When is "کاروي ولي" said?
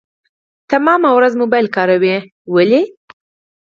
1.75-2.81